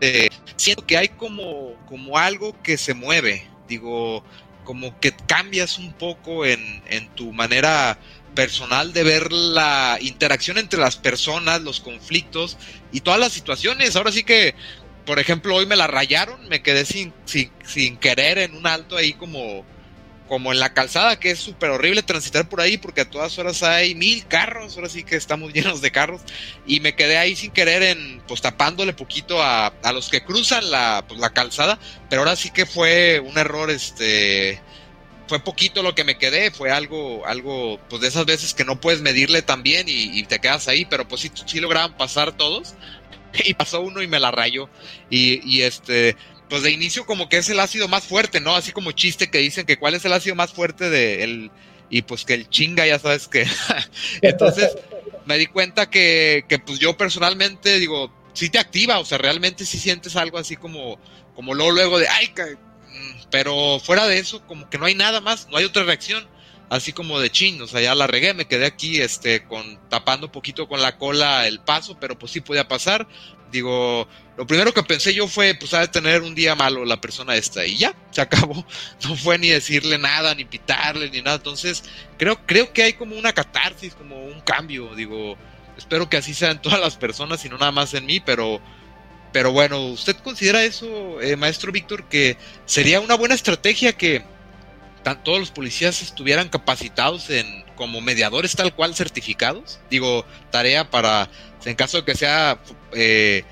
[0.01, 3.49] eh, siento que hay como, como algo que se mueve.
[3.69, 4.25] Digo,
[4.65, 7.99] como que cambias un poco en, en tu manera
[8.35, 12.59] personal de ver la interacción entre las personas, los conflictos
[12.93, 13.95] y todas las situaciones.
[13.95, 14.55] Ahora sí que
[15.07, 19.13] por ejemplo, hoy me la rayaron, me quedé sin, sin, querer en un alto ahí
[19.13, 19.65] como,
[20.29, 23.63] como en la calzada, que es súper horrible transitar por ahí porque a todas horas
[23.63, 26.23] hay mil carros, ahora sí que estamos llenos de carros,
[26.67, 30.71] y me quedé ahí sin querer en, pues tapándole poquito a, a los que cruzan
[30.71, 31.79] la, pues, la calzada,
[32.11, 34.61] pero ahora sí que fue un error, este,
[35.29, 38.81] fue poquito lo que me quedé, fue algo, algo, pues de esas veces que no
[38.81, 42.33] puedes medirle tan bien y, y te quedas ahí, pero pues sí, sí lograban pasar
[42.37, 42.75] todos,
[43.45, 44.69] y pasó uno y me la rayó.
[45.11, 46.17] Y, y este,
[46.49, 48.55] pues de inicio como que es el ácido más fuerte, ¿no?
[48.55, 51.51] Así como chiste que dicen que cuál es el ácido más fuerte de el,
[51.91, 53.47] y pues que el chinga, ya sabes que.
[54.23, 54.77] Entonces
[55.25, 59.65] me di cuenta que, que pues yo personalmente digo, sí te activa, o sea, realmente
[59.65, 60.99] sí sientes algo así como,
[61.35, 65.21] como luego, luego de, ay, mm", pero fuera de eso, como que no hay nada
[65.21, 66.29] más, no hay otra reacción
[66.69, 70.27] así como de chin, o sea, ya la regué, me quedé aquí este con tapando
[70.27, 73.07] un poquito con la cola el paso, pero pues sí podía pasar.
[73.53, 77.65] Digo, lo primero que pensé yo fue, pues tener un día malo la persona esta
[77.65, 78.67] y ya, se acabó.
[79.05, 81.37] No fue ni decirle nada, ni pitarle, ni nada.
[81.37, 81.85] Entonces,
[82.19, 84.95] creo, creo que hay como una catarsis, como un cambio.
[84.97, 85.37] Digo,
[85.79, 88.61] espero que así sea en todas las personas y no nada más en mí, pero,
[89.33, 94.25] pero bueno, ¿usted considera eso, eh, maestro Víctor, que sería una buena estrategia que
[95.15, 99.79] todos los policías estuvieran capacitados en como mediadores tal cual certificados.
[99.91, 101.29] Digo, tarea para,
[101.65, 102.59] en caso de que sea
[102.93, 103.45] eh,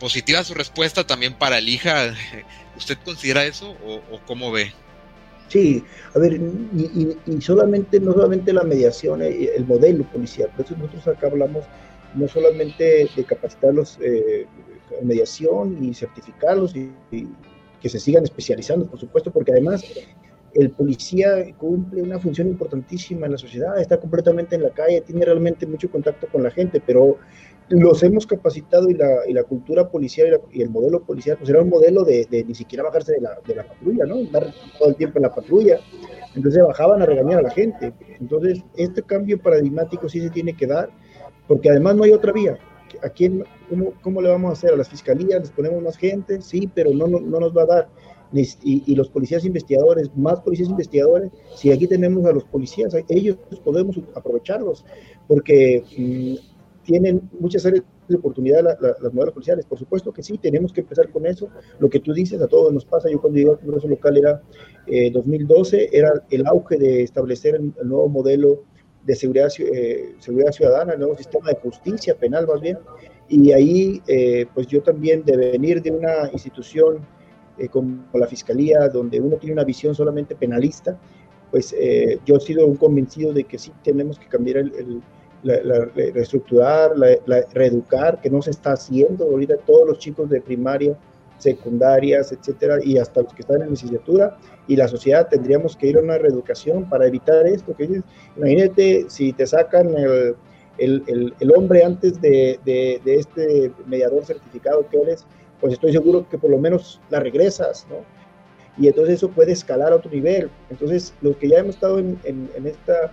[0.00, 2.14] positiva su respuesta, también para el hija.
[2.76, 4.72] ¿Usted considera eso o, cómo ve?
[5.48, 6.40] Sí, a ver,
[6.74, 11.66] y, solamente, no solamente la mediación, eh, el modelo policial, por eso nosotros acá hablamos
[12.14, 14.46] no solamente de capacitarlos eh,
[14.98, 16.90] en mediación y certificarlos y,
[17.82, 19.84] que se sigan especializando, por supuesto, porque además
[20.54, 25.24] el policía cumple una función importantísima en la sociedad, está completamente en la calle, tiene
[25.24, 27.18] realmente mucho contacto con la gente, pero
[27.68, 32.04] los hemos capacitado y la, cultura policial y, el modelo policial, pues era un modelo
[32.04, 34.16] de, ni siquiera bajarse de la, de la, patrulla, ¿no?
[34.16, 35.80] Estar todo el tiempo en la patrulla.
[36.34, 37.92] Entonces bajaban a regañar a la gente.
[38.20, 40.90] Entonces, este cambio paradigmático sí se tiene que dar,
[41.48, 42.58] porque además no hay otra vía.
[43.02, 44.72] ¿A quién, cómo, cómo le vamos a hacer?
[44.72, 46.42] ¿A las fiscalías les ponemos más gente?
[46.42, 47.88] Sí, pero no, no, no nos va a dar
[48.32, 53.98] y, los policías investigadores, más policías investigadores, si aquí tenemos a los policías, ellos podemos
[54.14, 54.84] aprovecharlos,
[55.28, 56.52] porque mm,
[56.84, 59.66] tienen muchas áreas de oportunidad las modelos policiales.
[59.66, 61.48] Por supuesto que sí, tenemos que empezar con eso.
[61.78, 63.10] Lo que tú dices, a todos nos pasa.
[63.10, 64.42] Yo cuando llegué al Congreso local era
[65.12, 68.64] 2012, eh, era el auge de establecer el, nuevo modelo
[69.04, 72.78] de seguridad, eh, seguridad ciudadana, el nuevo sistema de justicia penal más bien.
[73.28, 77.06] Y ahí, eh, pues yo también de venir de una institución
[77.68, 80.96] como la Fiscalía, donde uno tiene una visión solamente penalista,
[81.50, 81.74] pues
[82.24, 85.02] yo he sido un convencido de que sí tenemos que cambiar el
[85.42, 89.24] la, reestructurar, la, reeducar, que no se está haciendo.
[89.24, 90.96] Ahorita todos los chicos de primaria,
[91.38, 94.38] secundarias, etcétera, y hasta los que están en licenciatura,
[94.68, 97.74] y la sociedad tendríamos que ir a una reeducación para evitar esto.
[97.74, 98.02] Que
[98.36, 100.36] imagínate si te sacan el,
[100.78, 105.26] el, el, hombre antes de, de, de, este mediador certificado que eres,
[105.62, 108.04] pues estoy seguro que por lo menos la regresas, ¿no?
[108.76, 110.50] Y entonces eso puede escalar a otro nivel.
[110.70, 113.12] Entonces, los que ya hemos estado en, en, en esta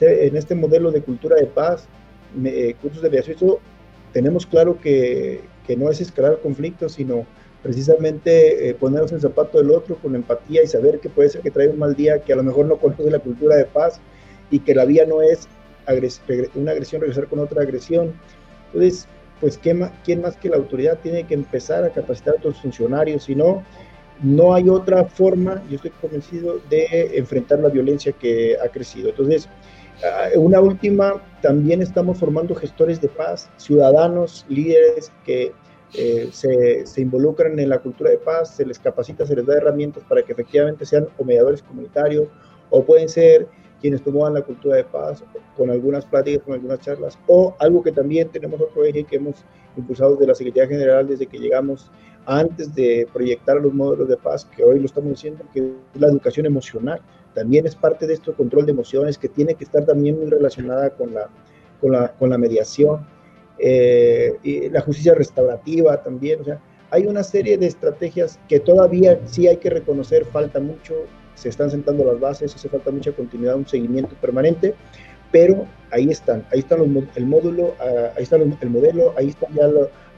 [0.00, 1.86] en este modelo de cultura de paz,
[2.44, 3.58] eh, cursos de mediación,
[4.12, 7.24] tenemos claro que, que, no es escalar conflictos, sino
[7.62, 11.42] precisamente eh, ponernos en el zapato del otro con empatía y saber que puede ser
[11.42, 14.00] que trae un mal día, que a lo mejor no conoce la cultura de paz
[14.50, 15.48] y que la vía no es
[16.54, 18.12] una agresión regresar con otra agresión.
[18.66, 19.06] Entonces,
[19.40, 22.60] pues ¿quién más, ¿quién más que la autoridad tiene que empezar a capacitar a otros
[22.60, 23.24] funcionarios?
[23.24, 23.62] Si no,
[24.22, 29.10] no hay otra forma, yo estoy convencido, de enfrentar la violencia que ha crecido.
[29.10, 29.48] Entonces,
[30.04, 35.52] Ah, una última, también estamos formando gestores de paz, ciudadanos, líderes que
[35.94, 40.04] eh, se, involucran en la cultura de paz, se les capacita, se les da herramientas
[40.06, 42.28] para que efectivamente sean mediadores comunitarios
[42.68, 43.48] o pueden ser
[43.80, 45.22] quienes promuevan la cultura de paz
[45.56, 49.44] con algunas pláticas, con algunas charlas, o algo que también tenemos otro eje que hemos
[49.76, 51.90] impulsado desde la Secretaría General desde que llegamos
[52.24, 56.08] antes de proyectar los modelos de paz, que hoy lo estamos diciendo, que es la
[56.08, 57.00] educación emocional.
[57.34, 60.90] También es parte de esto control de emociones que tiene que estar también muy relacionada
[60.90, 61.28] con la,
[61.80, 63.06] con la, con la mediación,
[63.58, 66.60] eh, y la justicia restaurativa también, o sea,
[66.90, 70.94] hay una serie de estrategias que todavía sí hay que reconocer, falta mucho,
[71.36, 74.74] se están sentando las bases, hace falta mucha continuidad, un seguimiento permanente,
[75.30, 79.54] pero ahí están, ahí están los, el módulo, ah, ahí está el modelo, ahí están
[79.54, 79.68] ya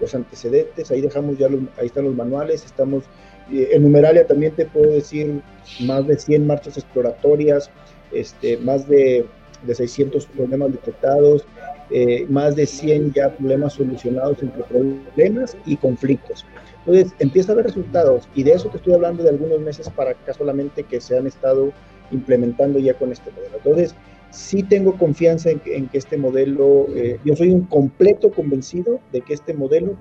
[0.00, 3.04] los antecedentes, ahí dejamos ya los, ahí están los manuales, estamos
[3.50, 5.40] en numeralia también te puedo decir
[5.80, 7.70] más de 100 marchas exploratorias,
[8.12, 9.26] este, más de,
[9.62, 11.44] de 600 problemas detectados,
[11.90, 16.44] eh, más de 100 ya problemas solucionados entre problemas y conflictos.
[16.86, 20.12] Entonces, empieza a haber resultados y de eso te estoy hablando de algunos meses para
[20.12, 21.72] acá solamente que se han estado
[22.10, 23.56] implementando ya con este modelo.
[23.56, 23.94] Entonces,
[24.30, 29.34] sí tengo confianza en que, este modelo, eh, yo soy un completo convencido de que
[29.34, 29.96] este modelo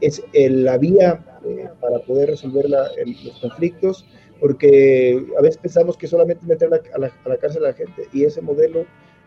[0.00, 4.04] es la vía eh, para poder resolver los conflictos,
[4.40, 8.40] porque a veces pensamos que solamente meter a, la, cárcel a la gente y ese
[8.40, 8.84] modelo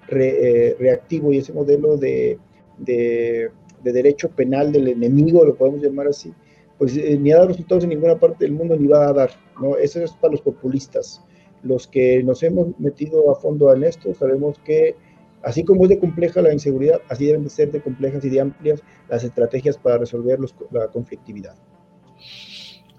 [0.10, 2.38] eh, reactivo y ese modelo de,
[2.78, 3.50] de,
[3.84, 6.34] derecho penal del enemigo, lo podemos llamar así,
[6.78, 9.32] pues eh, ni ha dado resultados en ninguna parte del mundo ni va a dar,
[9.62, 9.78] ¿no?
[9.78, 11.22] Eso es para los populistas.
[11.64, 14.96] Los que nos hemos metido a fondo en esto sabemos que
[15.46, 18.42] Así como es de compleja la inseguridad, así deben de ser de complejas y de
[18.42, 20.40] amplias las estrategias para resolver
[20.72, 21.56] la conflictividad.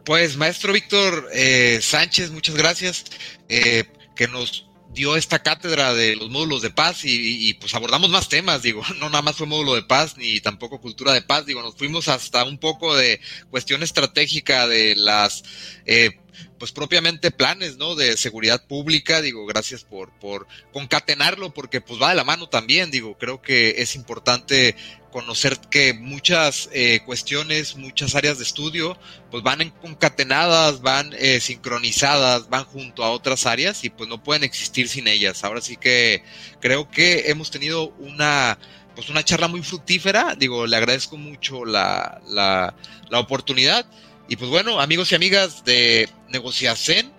[0.05, 3.05] Pues maestro Víctor eh, Sánchez, muchas gracias,
[3.49, 3.83] eh,
[4.15, 4.66] que nos
[4.97, 9.11] dio esta cátedra de los módulos de paz y, pues abordamos más temas, digo, no
[9.11, 12.43] nada más fue módulo de paz ni tampoco cultura de paz, digo, nos fuimos hasta
[12.45, 13.21] un poco de
[13.51, 15.45] cuestión estratégica de las
[15.85, 16.19] eh,
[16.59, 17.95] pues propiamente planes, ¿no?
[17.95, 22.91] De seguridad pública, digo, gracias por, por concatenarlo, porque pues va de la mano también,
[22.91, 24.77] digo, creo que es importante
[25.11, 28.99] conocer que muchas eh, cuestiones, muchas áreas de estudio,
[29.31, 34.45] pues van concatenadas, van eh, sincronizadas, van junto a otras áreas y pues no pueden
[34.45, 35.43] existir sin ellas.
[35.43, 36.23] Ahora sí que
[36.61, 38.59] creo que hemos tenido una
[38.95, 42.75] pues una charla muy fructífera, digo, le agradezco mucho la, la,
[43.11, 43.87] la oportunidad
[44.29, 47.13] y pues bueno, amigos y amigas de Negociacen,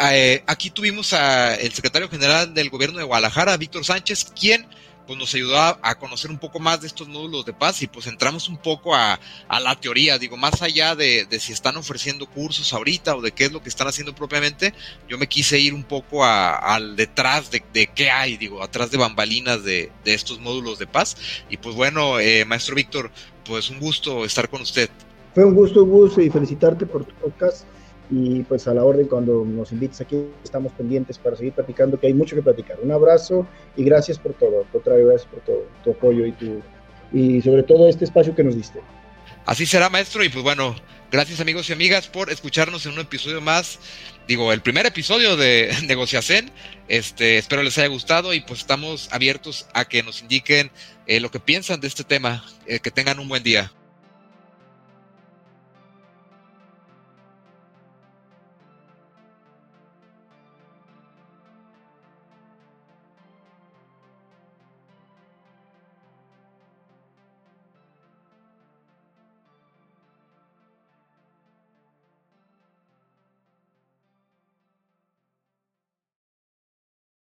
[0.00, 4.66] eh, aquí tuvimos al secretario general del gobierno de Guadalajara, Víctor Sánchez, quien
[5.06, 8.06] pues nos ayudó a, conocer un poco más de estos módulos de paz y pues
[8.06, 13.14] entramos un poco a, la teoría, digo, más allá de, si están ofreciendo cursos ahorita
[13.14, 14.72] o de qué es lo que están haciendo propiamente,
[15.08, 17.60] yo me quise ir un poco al detrás de,
[17.94, 21.16] qué hay, digo, atrás de bambalinas de, estos módulos de paz.
[21.50, 23.10] Y pues bueno, eh, maestro Víctor,
[23.44, 24.90] pues un gusto estar con usted.
[25.34, 27.64] Fue un gusto, gusto y felicitarte por tu podcast.
[28.10, 32.06] Y pues a la orden, cuando nos invites aquí, estamos pendientes para seguir platicando, que
[32.06, 32.78] hay mucho que platicar.
[32.82, 34.62] Un abrazo y gracias por todo.
[34.62, 36.62] Por contrario, gracias por todo, tu apoyo y, tu,
[37.12, 38.80] y sobre todo este espacio que nos diste.
[39.46, 40.22] Así será, maestro.
[40.22, 40.76] Y pues bueno,
[41.10, 43.80] gracias amigos y amigas por escucharnos en un episodio más.
[44.28, 46.52] Digo, el primer episodio de Negociacen.
[46.86, 50.70] Este, espero les haya gustado y pues estamos abiertos a que nos indiquen
[51.06, 52.44] eh, lo que piensan de este tema.
[52.66, 53.72] Eh, que tengan un buen día.